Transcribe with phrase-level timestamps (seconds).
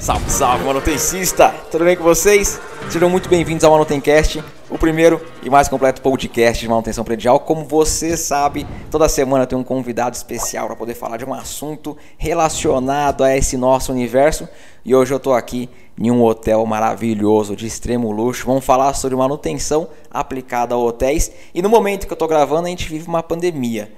[0.00, 1.54] Salve, salve, manutencista!
[1.70, 2.58] Tudo bem com vocês?
[2.88, 7.38] Sejam muito bem-vindos ao Manutencast, o primeiro e mais completo podcast de manutenção predial.
[7.40, 11.98] Como você sabe, toda semana tem um convidado especial para poder falar de um assunto
[12.16, 14.48] relacionado a esse nosso universo.
[14.86, 15.68] E hoje eu estou aqui
[15.98, 18.46] em um hotel maravilhoso, de extremo luxo.
[18.46, 21.30] Vamos falar sobre manutenção aplicada a hotéis.
[21.54, 23.92] E no momento que eu estou gravando, a gente vive uma pandemia.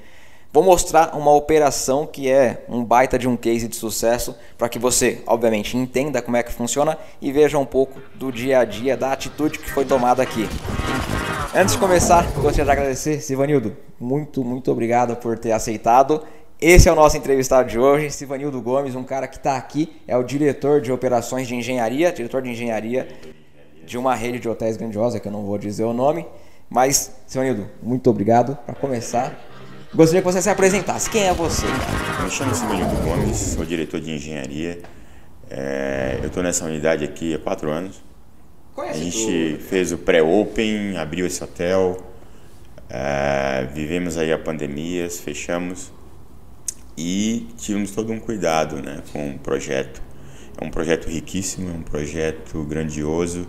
[0.53, 4.79] Vou mostrar uma operação que é um baita de um case de sucesso para que
[4.79, 8.95] você, obviamente, entenda como é que funciona e veja um pouco do dia a dia,
[8.95, 10.47] da atitude que foi tomada aqui.
[11.55, 16.23] Antes de começar, gostaria de agradecer, Sivanildo, muito, muito obrigado por ter aceitado.
[16.61, 20.19] Esse é o nosso entrevistado de hoje, Sivanildo Gomes, um cara que está aqui, é
[20.19, 23.09] o diretor de operações de engenharia, diretor de engenharia
[23.87, 26.27] de uma rede de hotéis grandiosa, que eu não vou dizer o nome.
[26.69, 28.57] Mas, Sivanildo, muito obrigado.
[28.67, 29.35] Para começar,
[29.95, 31.11] Gostaria que você se apresentasse.
[31.11, 31.67] Quem é você?
[32.25, 34.81] Me chamo Simonildo Gomes, sou diretor de engenharia.
[35.51, 38.03] É, eu estou nessa unidade aqui há quatro anos.
[38.75, 39.69] Conhece a gente tudo.
[39.69, 41.99] fez o pré-open, abriu esse hotel,
[42.89, 45.93] é, vivemos aí a pandemia, fechamos
[46.97, 50.01] e tivemos todo um cuidado né, com o projeto.
[50.59, 53.47] É um projeto riquíssimo, é um projeto grandioso,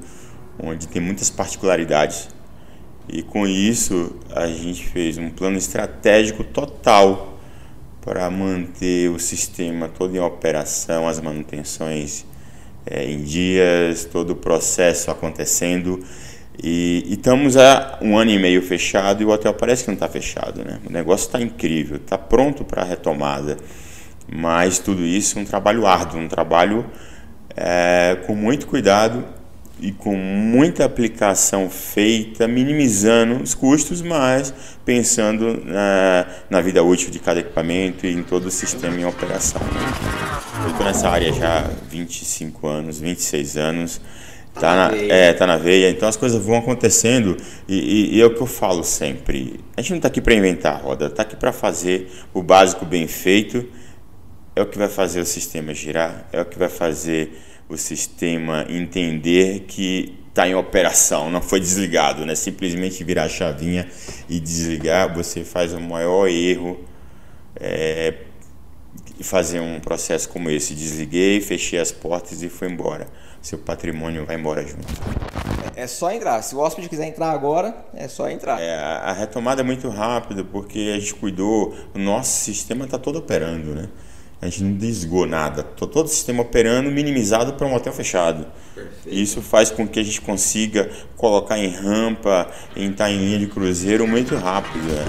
[0.61, 2.28] onde tem muitas particularidades
[3.08, 7.38] e com isso a gente fez um plano estratégico total
[8.02, 12.26] para manter o sistema todo em operação, as manutenções
[12.86, 16.04] é, em dias, todo o processo acontecendo.
[16.62, 19.96] E, e, estamos há um ano e meio fechado e o hotel parece que não
[19.96, 20.64] está fechado.
[20.64, 20.80] Né?
[20.88, 23.58] O negócio está incrível, está pronto para a retomada.
[24.31, 26.86] Mas tudo isso é um trabalho árduo, um trabalho
[27.56, 29.24] é, com muito cuidado
[29.84, 34.53] e com muita aplicação feita, minimizando os custos, mas
[34.86, 39.62] pensando na, na vida útil de cada equipamento e em todo o sistema em operação.
[40.64, 44.00] Eu estou nessa área já há 25 anos, 26 anos,
[44.53, 47.36] tá na, é, tá na veia, então as coisas vão acontecendo
[47.68, 49.59] e, e, e é o que eu falo sempre.
[49.75, 52.86] A gente não está aqui para inventar a roda, está aqui para fazer o básico
[52.86, 53.68] bem feito,
[54.56, 57.38] é o que vai fazer o sistema girar, é o que vai fazer
[57.69, 62.34] o sistema entender que está em operação, não foi desligado, né?
[62.34, 63.88] Simplesmente virar a chavinha
[64.28, 66.79] e desligar, você faz o maior erro
[67.56, 68.16] é,
[69.24, 70.74] fazer um processo como esse.
[70.74, 73.07] Desliguei, fechei as portas e foi embora.
[73.41, 74.88] Seu patrimônio vai embora junto.
[75.75, 76.41] É só entrar.
[76.41, 78.62] Se o hóspede quiser entrar agora, é só entrar.
[78.62, 83.19] É, a retomada é muito rápida porque a gente cuidou, o nosso sistema está todo
[83.19, 83.90] operando, né?
[84.44, 85.64] A gente não desligou nada.
[85.64, 88.46] Todo o sistema operando minimizado para um hotel fechado.
[88.76, 89.08] Perfeito.
[89.08, 93.48] Isso faz com que a gente consiga colocar em rampa, em estar em linha de
[93.48, 94.84] cruzeiro muito rápido.
[94.84, 95.06] Né?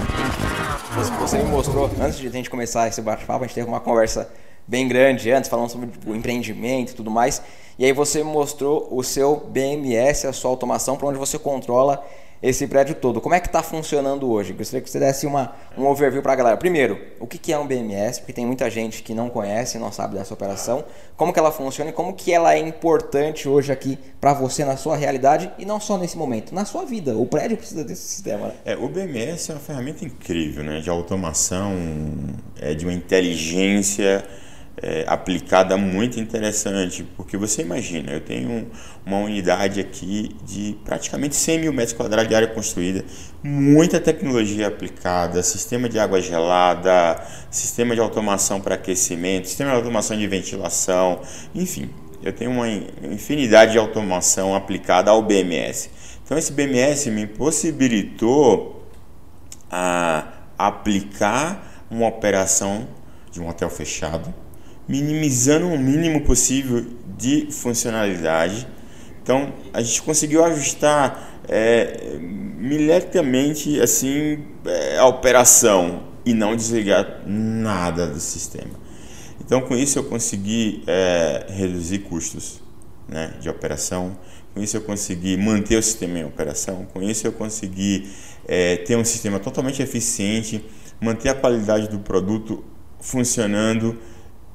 [1.19, 4.31] Você me mostrou, antes de a gente começar esse bate-papo, a gente teve uma conversa
[4.65, 7.41] bem grande antes, falando sobre o empreendimento e tudo mais.
[7.77, 12.01] E aí você mostrou o seu BMS, a sua automação, para onde você controla
[12.45, 13.19] esse prédio todo.
[13.19, 14.53] Como é que está funcionando hoje?
[14.53, 16.57] Gostaria que você desse uma, um overview para a galera.
[16.57, 18.19] Primeiro, o que, que é um BMS?
[18.19, 20.85] Porque tem muita gente que não conhece, não sabe dessa operação.
[21.17, 24.77] Como que ela funciona e como que ela é importante hoje aqui para você na
[24.77, 27.17] sua realidade e não só nesse momento, na sua vida.
[27.17, 28.49] O prédio precisa desse sistema.
[28.49, 28.53] Né?
[28.63, 30.81] É, o BMS é uma ferramenta incrível, né?
[30.81, 31.73] De automação,
[32.61, 34.23] é, de uma inteligência
[34.81, 38.69] é, aplicada muito interessante, porque você imagina, eu tenho
[39.05, 43.03] uma unidade aqui de praticamente 100 mil metros quadrados de área construída,
[43.41, 50.17] muita tecnologia aplicada, sistema de água gelada, sistema de automação para aquecimento, sistema de automação
[50.17, 51.21] de ventilação,
[51.53, 51.89] enfim,
[52.21, 55.89] eu tenho uma infinidade de automação aplicada ao BMS.
[56.23, 58.83] Então esse BMS me possibilitou
[59.69, 62.87] a aplicar uma operação
[63.31, 64.33] de um hotel fechado
[64.87, 66.85] minimizando o mínimo possível
[67.17, 68.67] de funcionalidade.
[69.21, 72.19] Então a gente conseguiu ajustar é,
[73.81, 78.85] assim é, a operação e não desligar nada do sistema.
[79.43, 82.61] Então com isso eu consegui é, reduzir custos
[83.07, 84.17] né, de operação.
[84.53, 86.87] Com isso eu consegui manter o sistema em operação.
[86.93, 88.09] Com isso eu consegui
[88.47, 90.63] é, ter um sistema totalmente eficiente,
[91.01, 92.63] manter a qualidade do produto
[92.99, 93.97] funcionando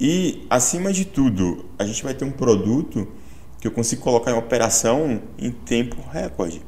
[0.01, 3.07] e, acima de tudo, a gente vai ter um produto
[3.61, 6.63] que eu consigo colocar em operação em tempo recorde.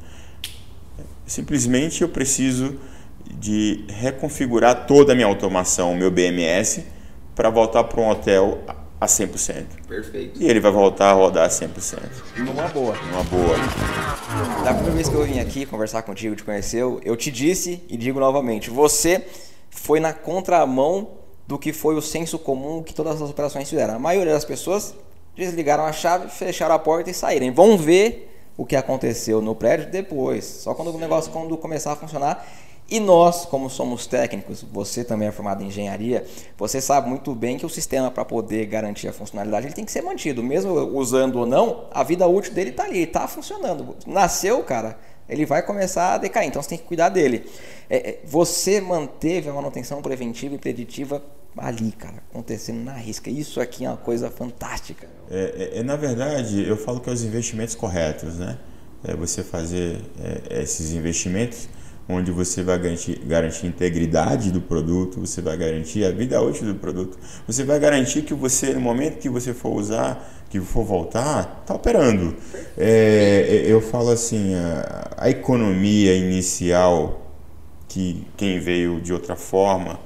[1.27, 2.79] Simplesmente eu preciso
[3.39, 6.85] de reconfigurar toda a minha automação, o meu BMS,
[7.35, 8.63] para voltar para um hotel
[9.01, 9.65] a 100%.
[9.89, 10.43] Perfeito.
[10.43, 11.99] E ele vai voltar a rodar a 100%.
[12.37, 12.95] Numa boa.
[12.95, 13.57] Numa boa.
[14.63, 17.97] Da primeira vez que eu vim aqui conversar contigo, te conheceu, eu te disse e
[17.97, 19.27] digo novamente, você
[19.71, 23.95] foi na contramão do que foi o senso comum que todas as operações fizeram.
[23.95, 24.95] A maioria das pessoas
[25.37, 27.53] desligaram a chave, fecharam a porta e saíram.
[27.53, 31.97] Vão ver o que aconteceu no prédio depois, só quando o negócio quando começar a
[31.97, 32.47] funcionar.
[32.91, 36.27] E nós, como somos técnicos, você também é formado em engenharia,
[36.59, 39.93] você sabe muito bem que o sistema para poder garantir a funcionalidade ele tem que
[39.93, 43.97] ser mantido, mesmo usando ou não, a vida útil dele está ali, está funcionando.
[44.07, 47.45] Nasceu, cara, ele vai começar a decair, então você tem que cuidar dele.
[47.89, 51.23] É, é você manteve a manutenção preventiva e preditiva
[51.57, 53.31] ali, cara, acontecendo na risca.
[53.31, 55.07] Isso aqui é uma coisa fantástica.
[55.31, 58.59] É, é, é na verdade, eu falo que é os investimentos corretos, né?
[59.05, 61.69] É você fazer é, esses investimentos
[62.09, 66.75] onde você vai garantir, garantir integridade do produto, você vai garantir a vida útil do
[66.75, 71.61] produto, você vai garantir que você, no momento que você for usar, que for voltar,
[71.63, 72.37] está operando.
[72.77, 74.53] É, eu falo assim,
[75.23, 77.27] a, economia inicial,
[77.89, 79.99] que quem veio de outra forma,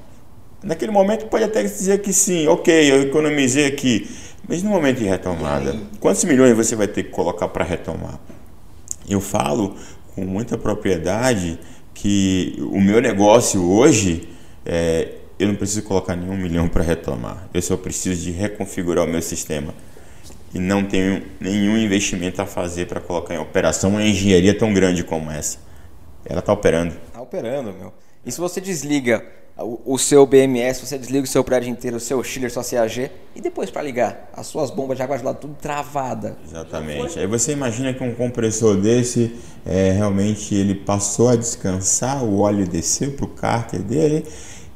[0.67, 4.11] Naquele momento pode até dizer que sim, ok, eu economizei aqui.
[4.49, 8.19] Mas no momento de retomada, quantos milhões você vai ter que colocar para retomar?
[9.09, 9.77] Eu falo
[10.15, 11.59] com muita propriedade
[11.95, 14.29] que o meu negócio hoje,
[14.65, 17.49] é, eu não preciso colocar nenhum milhão para retomar.
[17.55, 19.73] Eu só preciso de reconfigurar o meu sistema.
[20.55, 25.05] E não tenho nenhum investimento a fazer para colocar em operação uma engenharia tão grande
[25.05, 25.59] como essa.
[26.25, 26.95] Ela está operando.
[27.09, 27.93] Está operando, meu.
[28.25, 29.25] E se você desliga
[29.59, 33.41] o, seu BMS, você desliga o seu prédio inteiro, o seu chiller, sua CAG, e
[33.41, 36.37] depois para ligar, as suas bombas de água gelada tudo travada.
[36.47, 37.19] Exatamente.
[37.19, 39.35] Aí você imagina que um compressor desse,
[39.65, 44.27] é, realmente ele passou a descansar, o óleo desceu para o cárter dele,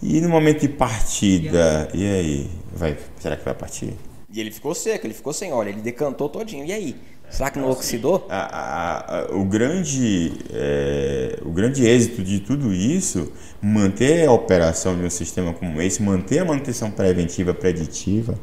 [0.03, 2.51] e no momento de partida, e aí?
[2.73, 3.95] Vai, será que vai partir?
[4.33, 6.97] E ele ficou seco, ele ficou sem óleo, ele decantou todinho, e aí?
[7.29, 8.27] Será que não oxidou?
[8.29, 13.33] A, a, a, o, grande, é, o grande êxito de tudo isso,
[13.63, 18.37] manter a operação de um sistema como esse, manter a manutenção preventiva preditiva,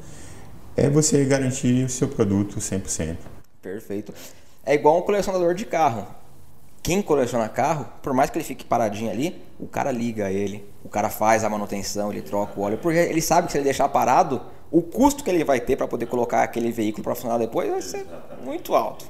[0.75, 3.17] é você garantir o seu produto 100%.
[3.61, 4.13] Perfeito.
[4.65, 6.07] É igual um colecionador de carro.
[6.81, 10.87] Quem coleciona carro, por mais que ele fique paradinho ali, o cara liga ele, o
[10.87, 13.89] cara faz a manutenção, ele troca o óleo, porque ele sabe que se ele deixar
[13.89, 14.41] parado,
[14.71, 17.81] o custo que ele vai ter para poder colocar aquele veículo para funcionar depois vai
[17.81, 18.05] ser
[18.43, 19.05] muito alto.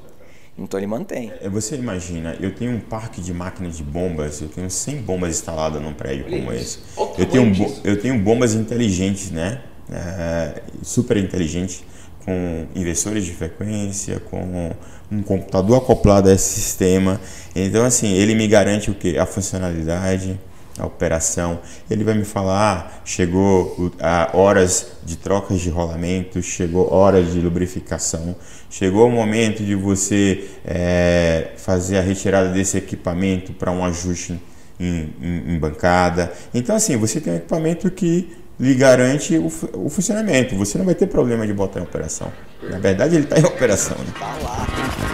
[0.58, 1.32] Então ele mantém.
[1.40, 5.30] É, você imagina, eu tenho um parque de máquinas de bombas, eu tenho 100 bombas
[5.30, 6.80] instaladas num prédio como esse.
[7.18, 9.62] Eu tenho, eu tenho bombas inteligentes, né?
[9.92, 11.84] É, super inteligentes,
[12.26, 14.72] com inversores de frequência, com
[15.12, 17.22] um computador acoplado a esse sistema.
[17.56, 19.18] Então, assim, ele me garante o que?
[19.18, 20.40] A funcionalidade,
[20.78, 21.60] a operação,
[21.90, 27.40] ele vai me falar, ah, chegou a horas de trocas de rolamento, chegou horas de
[27.40, 28.36] lubrificação,
[28.70, 34.40] chegou o momento de você é, fazer a retirada desse equipamento para um ajuste
[34.80, 36.32] em, em, em, bancada.
[36.54, 40.96] Então assim, você tem um equipamento que lhe garante o, o, funcionamento, você não vai
[40.96, 42.32] ter problema de botar em operação.
[42.64, 43.98] Na verdade ele está em operação.
[43.98, 45.07] Né?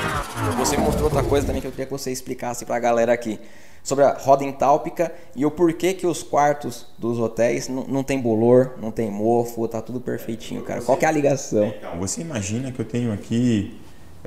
[0.58, 3.40] Você mostrou outra coisa também que eu queria que você explicasse para a galera aqui
[3.84, 8.74] sobre a roda entálpica e o porquê que os quartos dos hotéis não, tem bolor,
[8.82, 10.82] não tem mofo, tá tudo perfeitinho, cara.
[10.82, 11.66] Qual que é a ligação?
[11.66, 13.78] Então, você imagina que eu tenho aqui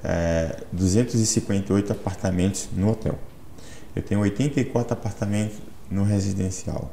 [0.05, 3.19] é, 258 apartamentos no hotel.
[3.95, 5.57] Eu tenho 84 apartamentos
[5.91, 6.91] no residencial.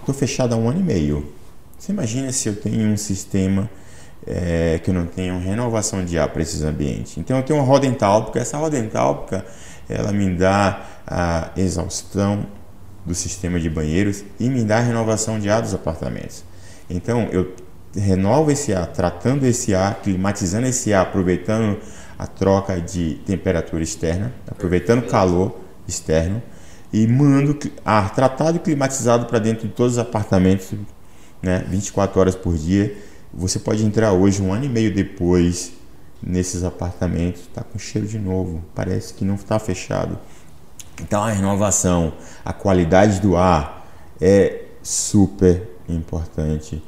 [0.00, 1.32] Estou fechado há um ano e meio.
[1.78, 3.70] Você imagina se eu tenho um sistema
[4.30, 7.18] é, que não tenho renovação de ar para esses ambientes.
[7.18, 8.38] Então eu tenho uma roda entálpica.
[8.38, 9.44] Essa roda entálpica
[9.88, 12.46] ela me dá a exaustão
[13.04, 16.44] do sistema de banheiros e me dá a renovação de ar dos apartamentos.
[16.88, 17.52] Então eu
[17.96, 21.78] renovo esse ar, tratando esse ar, climatizando esse ar, aproveitando
[22.16, 25.58] a troca de temperatura externa, aproveitando o calor
[25.88, 26.40] externo
[26.92, 30.72] e mando ar tratado e climatizado para dentro de todos os apartamentos,
[31.42, 32.96] né, 24 horas por dia.
[33.32, 35.72] Você pode entrar hoje, um ano e meio depois,
[36.22, 40.18] nesses apartamentos, está com cheiro de novo, parece que não está fechado.
[41.00, 42.12] Então a renovação,
[42.44, 43.86] a qualidade do ar
[44.20, 46.82] é super importante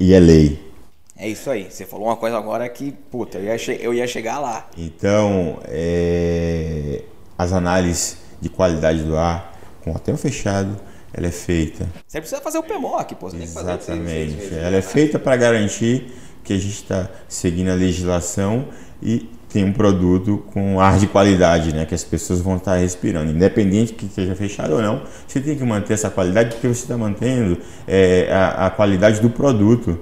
[0.00, 0.72] e é lei.
[1.16, 1.70] É isso aí.
[1.70, 4.68] Você falou uma coisa agora que, puta, eu ia, eu ia chegar lá.
[4.76, 7.02] Então, é...
[7.38, 10.76] as análises de qualidade do ar com hotel fechado,
[11.12, 11.86] ela é feita.
[12.06, 13.30] Você precisa fazer o PMOC, pô.
[13.30, 14.54] Você Exatamente.
[14.54, 18.68] Ela é feita para garantir que a gente está seguindo a legislação
[19.02, 23.30] e tem um produto com ar de qualidade, né, que as pessoas vão estar respirando,
[23.30, 25.02] independente que esteja fechado ou não.
[25.26, 29.28] Você tem que manter essa qualidade porque você está mantendo é, a, a, qualidade do
[29.28, 29.98] produto.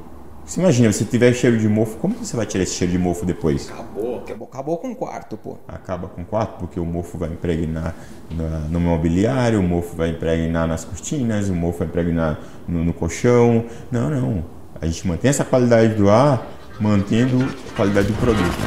[0.50, 3.25] Você imagina, se tiver cheiro de mofo, como você vai tirar esse cheiro de mofo
[3.25, 3.71] depois?
[3.71, 5.57] Acabou, acabou, acabou com o quarto, pô.
[5.69, 7.95] Acaba com o quarto porque o mofo vai impregnar
[8.69, 13.64] no mobiliário, o mofo vai impregnar nas cortinas, o mofo vai impregnar no, no colchão.
[13.92, 14.45] Não, não.
[14.80, 16.45] A gente mantém essa qualidade do ar,
[16.80, 17.38] mantendo
[17.76, 18.59] qualidade do produto.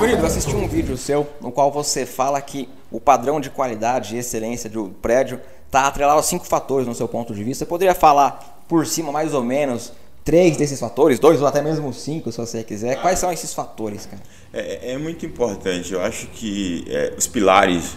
[0.00, 4.20] Eu assisti um vídeo seu no qual você fala que o padrão de qualidade e
[4.20, 7.64] excelência do prédio está atrelado a cinco fatores no seu ponto de vista.
[7.64, 9.92] Você poderia falar por cima mais ou menos
[10.24, 13.00] três desses fatores, dois ou até mesmo cinco, se você quiser.
[13.00, 14.22] Quais são esses fatores, cara?
[14.52, 15.92] É, é muito importante.
[15.92, 17.96] Eu acho que é, os pilares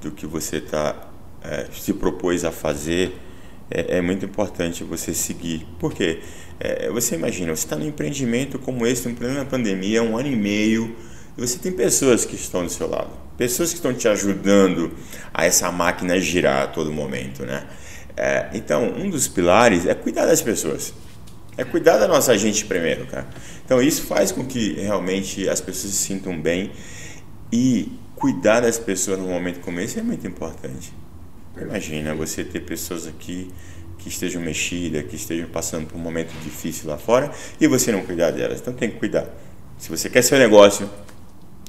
[0.00, 1.08] do que você tá,
[1.42, 3.18] é, se propôs a fazer
[3.70, 5.66] é, é, muito importante você seguir.
[5.78, 6.20] Por quê?
[6.58, 10.36] É, você imagina, você está num empreendimento como esse, em plena pandemia, um ano e
[10.36, 10.94] meio,
[11.36, 14.92] e você tem pessoas que estão do seu lado, pessoas que estão te ajudando
[15.34, 17.66] a essa máquina girar a todo momento, né?
[18.16, 20.94] É, então, um dos pilares é cuidar das pessoas.
[21.56, 23.26] É cuidar da nossa gente primeiro, cara.
[23.64, 26.70] Então isso faz com que realmente as pessoas se sintam bem
[27.52, 30.92] e cuidar das pessoas num momento como esse é muito importante.
[31.60, 33.50] Imagina você ter pessoas aqui
[33.98, 38.02] que estejam mexidas, que estejam passando por um momento difícil lá fora e você não
[38.02, 38.60] cuidar delas.
[38.60, 39.26] Então tem que cuidar.
[39.78, 40.88] Se você quer seu negócio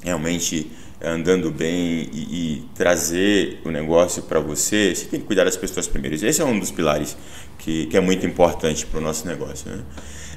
[0.04, 5.58] realmente andando bem e, e trazer o negócio para você, você tem que cuidar das
[5.58, 6.16] pessoas primeiro.
[6.16, 7.16] Esse é um dos pilares
[7.58, 9.70] que, que é muito importante para o nosso negócio.
[9.70, 9.84] Né?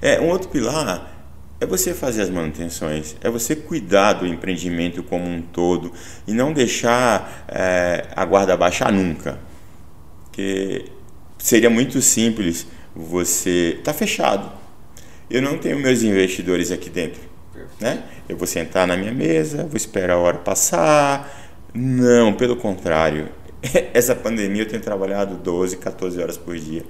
[0.03, 1.19] É, um outro pilar
[1.61, 5.93] é você fazer as manutenções, é você cuidar do empreendimento como um todo
[6.27, 9.39] e não deixar é, a guarda baixar nunca.
[10.25, 10.87] Porque
[11.39, 14.51] seria muito simples você tá fechado.
[15.31, 17.30] Eu não tenho meus investidores aqui dentro.
[17.79, 18.03] Né?
[18.29, 21.31] Eu vou sentar na minha mesa, vou esperar a hora passar.
[21.75, 23.29] Não, pelo contrário.
[23.93, 26.85] Essa pandemia eu tenho trabalhado 12, 14 horas por dia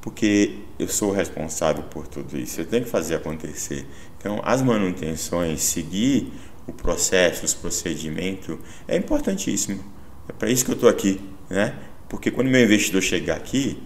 [0.00, 3.86] porque eu sou responsável por tudo isso, eu tenho que fazer acontecer.
[4.18, 6.32] Então, as manutenções, seguir
[6.66, 9.82] o processo, os procedimentos, é importantíssimo.
[10.28, 11.74] É para isso que eu estou aqui, né?
[12.08, 13.82] Porque quando meu investidor chegar aqui,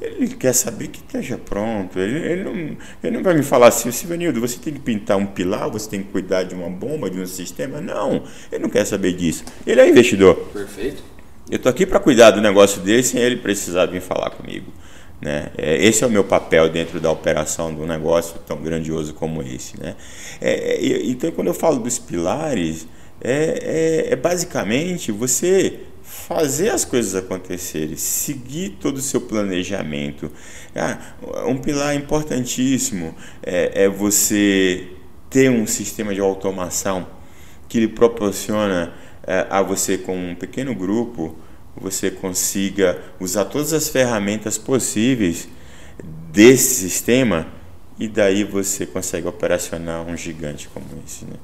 [0.00, 1.98] ele quer saber que esteja pronto.
[1.98, 5.26] Ele, ele, não, ele não vai me falar assim, Silvanildo, você tem que pintar um
[5.26, 7.80] pilar, você tem que cuidar de uma bomba, de um sistema.
[7.80, 9.44] Não, ele não quer saber disso.
[9.66, 10.34] Ele é investidor.
[10.52, 11.02] Perfeito.
[11.50, 14.72] Eu estou aqui para cuidar do negócio dele sem ele precisar vir falar comigo.
[15.20, 15.48] Né?
[15.56, 19.42] É, esse é o meu papel dentro da operação de um negócio tão grandioso como
[19.42, 19.80] esse.
[19.80, 19.96] Né?
[20.40, 22.86] É, é então, quando eu falo dos pilares,
[23.20, 25.80] é, é, é, basicamente você
[26.28, 30.30] fazer as coisas acontecerem, seguir todo o seu planejamento.
[30.76, 30.98] Ah,
[31.46, 34.88] um pilar importantíssimo é, é você
[35.30, 37.06] ter um sistema de automação
[37.66, 38.92] que lhe proporciona
[39.26, 41.34] é, a você, com um pequeno grupo,
[41.74, 45.48] você consiga usar todas as ferramentas possíveis
[46.30, 47.46] desse sistema
[47.98, 51.24] e daí você consegue operacionar um gigante como esse.
[51.24, 51.36] Né?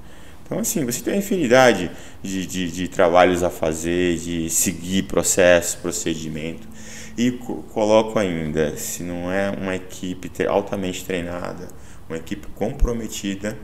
[0.44, 1.90] Então, assim, você tem uma infinidade
[2.22, 6.68] de, de, de trabalhos a fazer, de seguir processos, procedimento.
[7.16, 7.30] E
[7.72, 11.68] coloco ainda, se não é uma equipe altamente treinada,
[12.08, 13.56] uma equipe comprometida,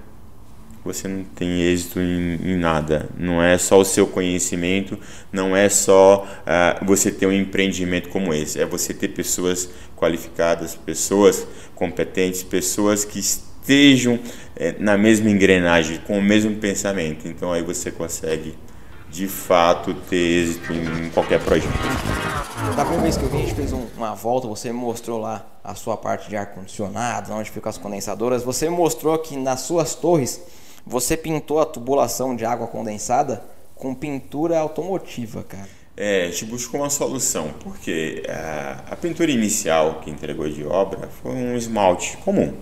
[0.83, 3.11] você não tem êxito em, em, nada.
[3.19, 4.99] Não é só o seu conhecimento,
[5.31, 8.59] não é só uh, você ter um empreendimento como esse.
[8.59, 13.21] É você ter pessoas qualificadas, pessoas competentes, pessoas que
[13.61, 14.19] estejam
[14.57, 17.29] eh, na mesma engrenagem, com o mesmo pensamento.
[17.29, 18.57] Então aí você consegue
[19.11, 21.73] de fato ter êxito em qualquer projeto.
[22.77, 25.45] Da primeira vez que eu vi, a gente fez um, uma volta, você mostrou lá
[25.65, 28.43] a sua parte de ar-condicionado, onde ficam as condensadoras.
[28.45, 30.41] Você mostrou que nas suas torres
[30.87, 33.43] você pintou a tubulação de água condensada
[33.75, 35.69] com pintura automotiva, cara.
[35.97, 41.09] É, a gente buscou uma solução, porque a, a pintura inicial que entregou de obra
[41.23, 42.55] foi um esmalte comum.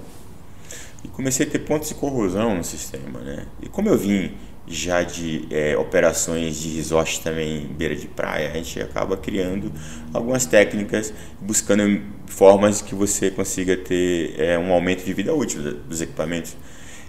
[1.05, 3.47] E comecei a ter pontos de corrosão no sistema, né?
[3.62, 4.35] E como eu vim
[4.71, 9.73] já de é, operações de resort também beira de praia, a gente acaba criando
[10.12, 16.00] algumas técnicas, buscando formas que você consiga ter é, um aumento de vida útil dos
[16.00, 16.57] equipamentos.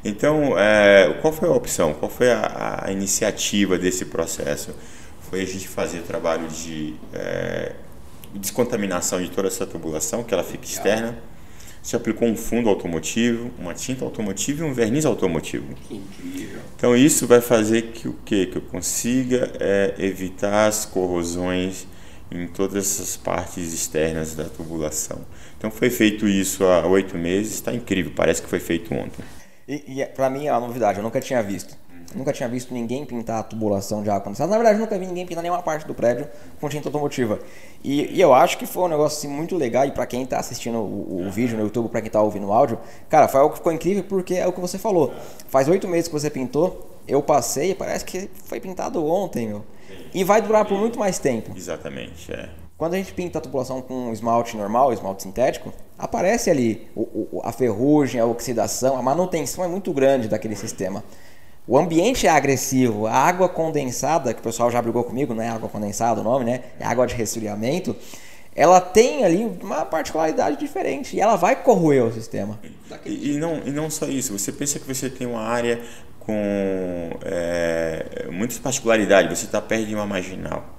[0.03, 1.93] Então, é, qual foi a opção?
[1.93, 4.73] Qual foi a, a, iniciativa desse processo?
[5.29, 7.73] Foi a gente fazer o trabalho de é,
[8.33, 11.17] descontaminação de toda essa tubulação, que ela fica externa.
[11.81, 15.73] Se aplicou um fundo automotivo, uma tinta automotiva e um verniz automotivo.
[15.89, 16.59] Incrível.
[16.75, 18.45] Então isso vai fazer que o quê?
[18.45, 21.87] Que eu consiga é, evitar as corrosões
[22.31, 25.21] em todas essas partes externas da tubulação.
[25.57, 29.23] Então foi feito isso há oito meses, está incrível, parece que foi feito ontem.
[29.67, 31.75] E, e é, pra mim é uma novidade, eu nunca tinha visto.
[32.15, 34.49] Nunca tinha visto ninguém pintar a tubulação de água condensada.
[34.49, 36.27] Na verdade, nunca vi ninguém pintar nenhuma parte do prédio
[36.59, 37.39] com tinta automotiva.
[37.83, 39.85] E, e eu acho que foi um negócio assim, muito legal.
[39.85, 42.51] E para quem está assistindo o, o, vídeo no YouTube, para quem está ouvindo o
[42.51, 45.13] áudio, cara, foi algo que ficou incrível porque é o que você falou.
[45.47, 49.63] Faz oito meses que você pintou, eu passei parece que foi pintado ontem, meu.
[50.13, 51.51] E vai durar por muito mais tempo.
[51.55, 52.49] Exatamente, é.
[52.77, 57.01] Quando a gente pinta a tubulação com esmalte normal, esmalte sintético, aparece ali o,
[57.33, 61.03] o, a ferrugem, a oxidação, a manutenção é muito grande daquele sistema.
[61.69, 65.49] O ambiente é agressivo, a água condensada, que o pessoal já brigou comigo, não é
[65.49, 66.61] água condensada o nome, né?
[66.79, 67.95] É água de resfriamento.
[68.55, 72.59] Ela tem ali uma particularidade diferente e ela vai corroer o sistema.
[73.05, 75.79] E, e não, e não só isso, você pensa que você tem uma área
[76.19, 80.78] com é, muitas particularidades, você está perto de uma marginal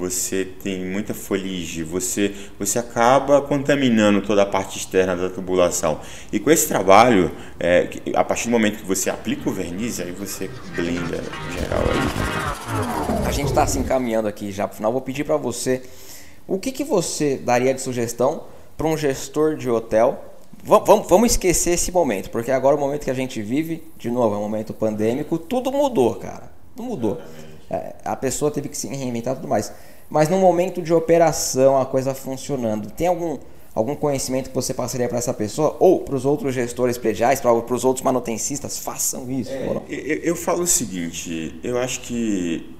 [0.00, 6.00] você tem muita foligem, você, você acaba contaminando toda a parte externa da tubulação.
[6.32, 10.10] E com esse trabalho, é, a partir do momento que você aplica o verniz, aí
[10.10, 13.26] você blinda geral aí.
[13.26, 14.90] A gente está se encaminhando aqui já para o final.
[14.90, 15.82] Vou pedir para você,
[16.48, 18.44] o que, que você daria de sugestão
[18.78, 20.24] para um gestor de hotel
[20.62, 24.10] Vamos, vamos esquecer esse momento, porque agora é o momento que a gente vive, de
[24.10, 26.52] novo, é um momento pandêmico, tudo mudou, cara.
[26.76, 27.18] Tudo mudou.
[27.70, 29.72] É, a pessoa teve que se reinventar e tudo mais.
[30.08, 33.38] Mas no momento de operação, a coisa funcionando, tem algum,
[33.72, 37.52] algum conhecimento que você passaria para essa pessoa ou para os outros gestores prediais, para
[37.52, 38.78] os outros manutencistas?
[38.78, 39.52] Façam isso.
[39.52, 42.76] É, eu, eu falo o seguinte: eu acho que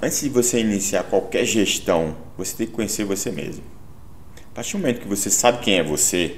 [0.00, 3.62] antes de você iniciar qualquer gestão, você tem que conhecer você mesmo.
[4.50, 6.36] A partir do momento que você sabe quem é você,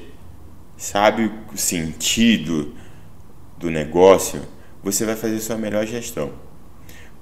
[0.76, 2.74] sabe o sentido
[3.56, 4.42] do negócio,
[4.82, 6.32] você vai fazer sua melhor gestão.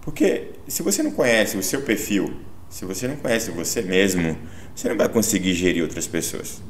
[0.02, 2.34] Porque se você não conhece o seu perfil,
[2.68, 4.36] se você não conhece você mesmo,
[4.74, 6.60] você não vai conseguir gerir outras pessoas.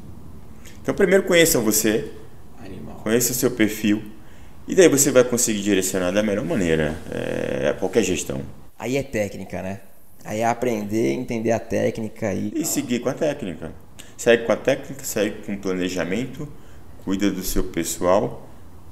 [0.81, 2.11] Então, primeiro conheça você,
[2.63, 2.97] Animal.
[2.97, 4.03] conheça o seu perfil,
[4.67, 8.41] e daí você vai conseguir direcionar da melhor maneira é, qualquer gestão.
[8.77, 9.81] Aí é técnica, né?
[10.23, 12.51] Aí é aprender, entender a técnica e.
[12.55, 13.73] E seguir com a técnica.
[14.15, 16.47] Segue com a técnica, segue com o planejamento,
[17.03, 18.47] cuida do seu pessoal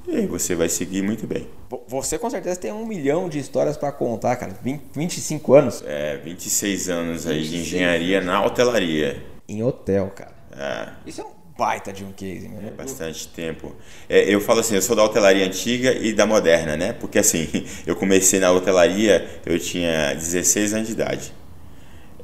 [0.06, 1.48] e aí você vai seguir muito bem.
[1.88, 4.52] Você com certeza tem um milhão de histórias para contar, cara.
[4.62, 5.82] 20, 25 anos.
[5.86, 7.50] É, 26 anos aí 26.
[7.50, 9.24] de engenharia na hotelaria.
[9.48, 10.32] Em hotel, cara.
[10.56, 10.88] É.
[11.06, 12.68] Isso é um baita de um case, né?
[12.68, 13.74] É bastante tempo.
[14.08, 16.92] É, eu falo assim, eu sou da hotelaria antiga e da moderna, né?
[16.92, 17.48] Porque assim,
[17.86, 21.32] eu comecei na hotelaria, eu tinha 16 anos de idade.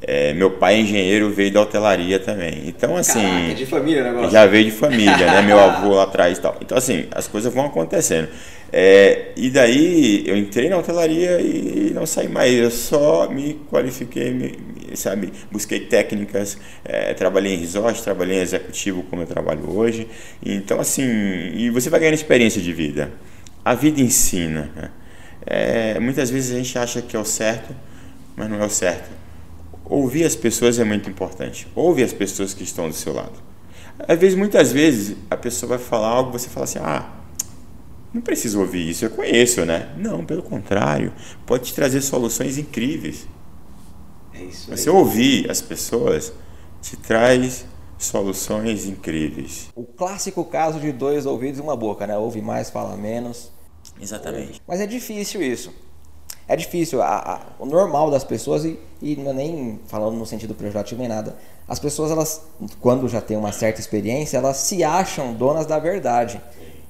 [0.00, 2.62] É, meu pai é engenheiro veio da hotelaria também.
[2.66, 3.20] Então, assim.
[3.20, 4.30] Caraca, de família o negócio.
[4.30, 5.42] Já veio de família, né?
[5.42, 6.56] Meu avô lá atrás e tal.
[6.60, 8.28] Então, assim, as coisas vão acontecendo.
[8.72, 12.54] É, e daí eu entrei na hotelaria e não saí mais.
[12.54, 14.56] Eu só me qualifiquei, me,
[14.94, 15.32] sabe?
[15.50, 20.06] Busquei técnicas, é, trabalhei em resort, trabalhei em executivo como eu trabalho hoje.
[20.44, 21.02] Então, assim,
[21.54, 23.10] e você vai ganhando experiência de vida.
[23.64, 24.70] A vida ensina.
[24.76, 24.90] Né?
[25.44, 27.74] É, muitas vezes a gente acha que é o certo,
[28.36, 29.18] mas não é o certo
[29.88, 31.66] Ouvir as pessoas é muito importante.
[31.74, 33.32] Ouve as pessoas que estão do seu lado.
[33.98, 37.10] Às vezes, muitas vezes, a pessoa vai falar algo, você fala assim: "Ah,
[38.12, 41.12] não preciso ouvir isso, eu conheço, né?" Não, pelo contrário,
[41.46, 43.26] pode te trazer soluções incríveis.
[44.34, 44.70] É isso.
[44.70, 44.76] Aí.
[44.76, 46.32] Você ouvir as pessoas
[46.82, 47.64] te traz
[47.98, 49.70] soluções incríveis.
[49.74, 52.16] O clássico caso de dois ouvidos e uma boca, né?
[52.16, 53.50] Ouve mais, fala menos.
[54.00, 54.60] Exatamente.
[54.68, 55.72] Mas é difícil isso
[56.48, 57.02] é difícil.
[57.02, 60.98] A, a, o normal das pessoas, e, e não é nem falando no sentido pejorativo
[60.98, 61.36] nem nada,
[61.68, 62.40] as pessoas, elas,
[62.80, 66.40] quando já têm uma certa experiência, elas se acham donas da verdade.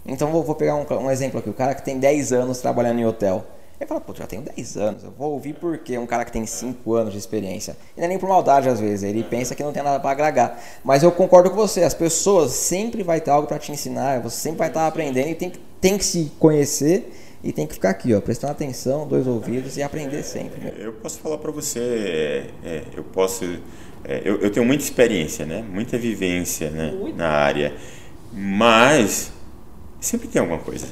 [0.06, 3.00] Então vou, vou pegar um, um, exemplo aqui, o cara que tem 10 anos trabalhando
[3.00, 3.44] em hotel.
[3.80, 5.98] Ele fala, pô, já tenho 10 anos, eu vou ouvir por quê?
[5.98, 7.76] Um cara que tem 5 anos de experiência.
[7.96, 10.10] E não é nem por maldade às vezes, ele pensa que não tem nada para
[10.10, 10.60] agregar.
[10.84, 14.36] Mas eu concordo com você, as pessoas sempre vai ter algo para te ensinar, você
[14.36, 18.12] sempre vai estar aprendendo e tem, tem que se conhecer e tem que ficar aqui,
[18.14, 20.60] ó, prestando atenção, dois ouvidos e aprender sempre.
[20.60, 20.72] Né?
[20.78, 23.44] Eu posso falar para você, é, é, eu posso,
[24.04, 27.74] é, eu, eu, tenho muita experiência, né, muita vivência né, na área,
[28.32, 29.32] mas
[30.00, 30.88] sempre tem alguma coisa,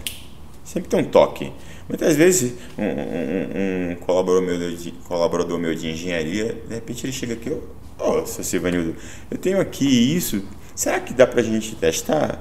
[0.64, 1.52] sempre tem um toque.
[1.88, 7.12] Muitas vezes um, um, um colaborador, meu de, colaborador meu de engenharia, de repente ele
[7.12, 7.56] chega aqui,
[7.98, 8.94] ó, oh, seu Silvanildo,
[9.30, 10.44] eu tenho aqui isso,
[10.76, 12.40] será que dá para a gente testar?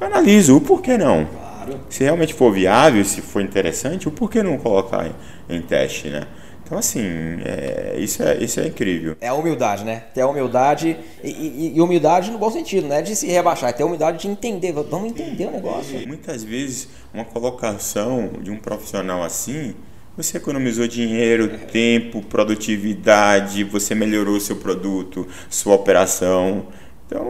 [0.00, 1.49] Eu analiso, o porquê não?
[1.88, 6.26] Se realmente for viável, se for interessante, o porquê não colocar em, em teste, né?
[6.70, 7.02] Então, assim,
[7.44, 9.16] é, isso, é, isso é incrível.
[9.20, 10.04] É a humildade, né?
[10.14, 13.02] Ter a humildade e, e, e, humildade no bom sentido, né?
[13.02, 14.72] De se rebaixar, é ter a humildade de entender.
[14.72, 16.06] Vamos entender o negócio.
[16.06, 19.74] Muitas vezes, uma colocação de um profissional assim,
[20.16, 26.68] você economizou dinheiro, tempo, produtividade, você melhorou seu produto, sua operação.
[27.04, 27.26] Então,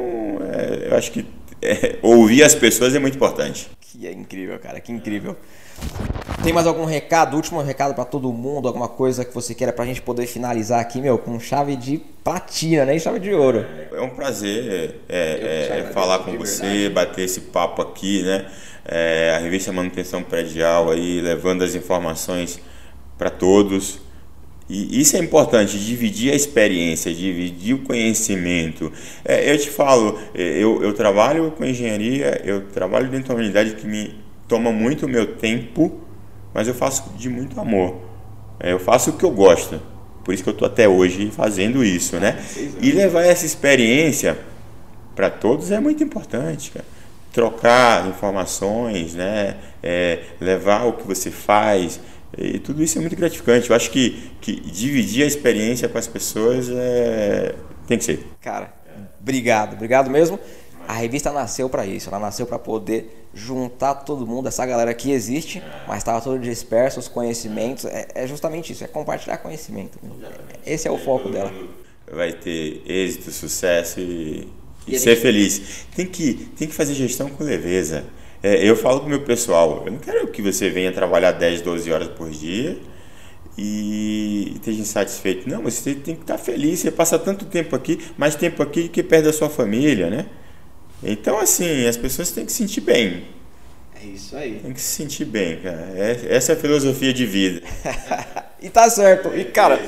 [0.53, 1.25] é, eu acho que
[1.63, 3.71] é, ouvir as pessoas é muito importante.
[3.81, 5.37] Que é incrível, cara, que incrível.
[6.43, 9.85] Tem mais algum recado, último recado para todo mundo, alguma coisa que você queira pra
[9.85, 13.01] gente poder finalizar aqui, meu, com chave de platina, nem né?
[13.01, 13.65] chave de ouro.
[13.93, 16.89] É um prazer é, é, falar com você, verdade.
[16.91, 18.47] bater esse papo aqui, né?
[18.85, 22.59] É, a revista Manutenção Predial aí levando as informações
[23.19, 24.01] para todos
[24.71, 28.93] E isso é importante, dividir a experiência, dividir o conhecimento.
[29.25, 33.41] É, eu te falo, é, eu, eu trabalho com engenharia, eu trabalho dentro de uma
[33.41, 34.15] unidade que me
[34.47, 35.99] toma muito o meu tempo,
[36.55, 37.97] mas eu faço de muito amor.
[38.61, 39.81] É, eu faço o que eu gosto.
[40.23, 42.41] Por isso que eu estou até hoje fazendo isso, né?
[42.81, 44.39] E levar essa experiência
[45.17, 46.85] para todos é muito importante, cara.
[47.33, 49.57] Trocar informações, né?
[49.83, 51.99] É, levar o que você faz,
[52.37, 53.71] e tudo isso é muito gratificante.
[53.71, 57.55] Eu acho que, que dividir a experiência com as pessoas é,
[57.87, 58.27] tem que ser.
[58.41, 58.73] Cara,
[59.21, 60.39] obrigado, obrigado mesmo.
[60.87, 65.13] A revista nasceu para isso, ela nasceu para poder juntar todo mundo, essa galera que
[65.13, 67.85] existe, mas estava todo disperso, os conhecimentos.
[67.85, 69.99] É, é, justamente isso, é compartilhar conhecimento.
[70.67, 71.53] Esse é o foco dela.
[72.13, 74.49] Vai ter êxito, sucesso e,
[74.87, 75.87] e, e ser feliz.
[75.95, 78.05] Tem que, tem que fazer gestão com leveza.
[78.43, 81.61] É, eu falo com o meu pessoal, eu não quero que você venha trabalhar 10,
[81.61, 82.79] 12 horas por dia
[83.57, 85.49] e esteja insatisfeito.
[85.49, 86.81] Não, você tem que estar feliz.
[86.81, 90.27] Você passa tanto tempo aqui, mais tempo aqui que perde a sua família, né?
[91.03, 93.25] Então, assim, as pessoas têm que se sentir bem.
[94.03, 94.61] É isso aí.
[94.63, 95.93] Tem que se sentir bem, cara.
[95.95, 97.63] É, essa é a filosofia de vida.
[98.63, 99.29] e tá certo.
[99.37, 99.79] E, cara,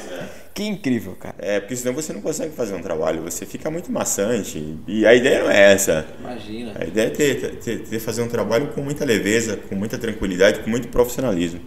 [0.55, 1.35] que incrível, cara.
[1.39, 4.79] É, porque senão você não consegue fazer um trabalho, você fica muito maçante.
[4.87, 6.07] E a ideia não é essa.
[6.21, 6.73] Imagina.
[6.79, 10.61] A ideia é ter, ter, ter fazer um trabalho com muita leveza, com muita tranquilidade,
[10.61, 11.61] com muito profissionalismo.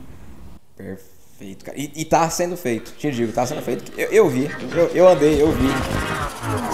[0.77, 1.77] Perfeito, cara.
[1.77, 3.91] E, e tá sendo feito, te digo, tá sendo feito.
[3.97, 5.67] Eu, eu vi, eu, eu andei, eu vi.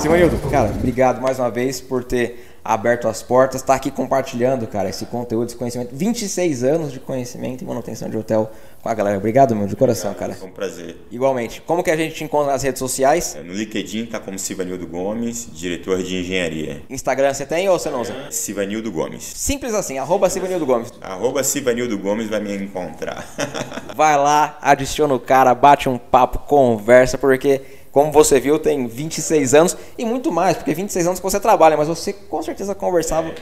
[0.01, 4.89] Simonildo, cara, obrigado mais uma vez por ter aberto as portas, tá aqui compartilhando, cara,
[4.89, 5.95] esse conteúdo, esse conhecimento.
[5.95, 9.17] 26 anos de conhecimento e manutenção de hotel com a galera.
[9.17, 10.33] Obrigado, meu, de coração, cara.
[10.33, 10.97] Foi um prazer.
[11.11, 11.61] Igualmente.
[11.61, 13.35] Como que a gente te encontra nas redes sociais?
[13.35, 16.81] É, no LinkedIn tá como Sivanildo Gomes, diretor de engenharia.
[16.89, 18.13] Instagram você tem ou você não usa?
[18.31, 19.23] Sivanildo Gomes.
[19.23, 20.91] Simples assim, arroba Sivanildo Gomes.
[21.01, 23.27] Arroba Sivanildo Gomes vai me encontrar.
[23.95, 29.53] vai lá, adiciona o cara, bate um papo, conversa, porque como você viu, tem 26
[29.53, 33.29] anos e muito mais, porque 26 anos que você trabalha, mas você com certeza conversava
[33.29, 33.35] é.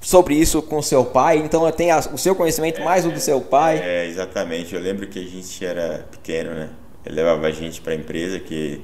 [0.00, 3.78] Sobre isso com seu pai, então tem o seu conhecimento mais o do seu pai.
[3.82, 4.74] É, exatamente.
[4.74, 6.70] Eu lembro que a gente era pequeno, né?
[7.04, 8.80] Ele levava a gente para a empresa que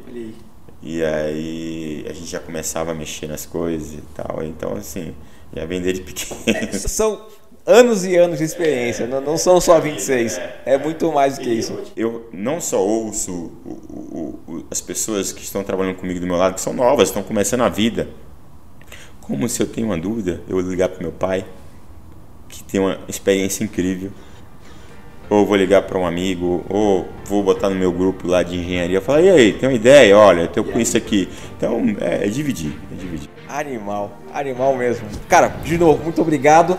[0.83, 4.43] e aí a gente já começava a mexer nas coisas e tal.
[4.43, 5.15] Então assim,
[5.55, 6.41] já vender de pequeno.
[6.47, 7.27] É, são
[7.67, 11.51] anos e anos de experiência, não, não são só 26, é muito mais do que
[11.51, 11.79] isso.
[11.97, 16.37] Eu não só ouço o, o, o, as pessoas que estão trabalhando comigo do meu
[16.37, 18.09] lado, que são novas, estão começando a vida.
[19.23, 21.45] Como se eu tenho uma dúvida, eu vou ligar para meu pai,
[22.49, 24.11] que tem uma experiência incrível,
[25.31, 29.01] ou vou ligar para um amigo, ou vou botar no meu grupo lá de engenharia,
[29.01, 30.19] falar, e aí, tem uma ideia?
[30.19, 31.29] Olha, eu tenho com isso aqui.
[31.57, 33.31] Então, é, é dividir, é dividir.
[33.49, 35.07] Animal, animal mesmo.
[35.29, 36.77] Cara, de novo, muito obrigado.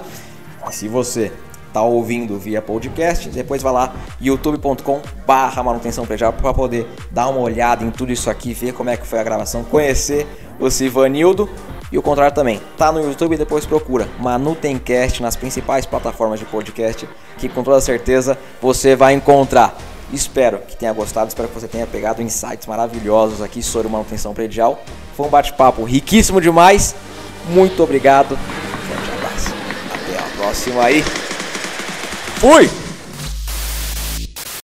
[0.69, 1.32] Se você
[1.67, 7.39] está ouvindo via podcast, depois vai lá youtube.com barra manutenção predial para poder dar uma
[7.39, 10.27] olhada em tudo isso aqui, ver como é que foi a gravação, conhecer
[10.60, 11.49] o Sivanildo
[11.93, 12.60] e o contrário também.
[12.75, 17.79] Tá no YouTube e depois procura Manutencast nas principais plataformas de podcast que com toda
[17.79, 19.77] certeza você vai encontrar.
[20.12, 24.82] Espero que tenha gostado, espero que você tenha pegado insights maravilhosos aqui sobre manutenção predial.
[25.15, 26.95] Foi um bate-papo riquíssimo demais.
[27.49, 28.38] Muito obrigado
[30.53, 31.03] próximo aí.
[32.39, 32.83] Fui!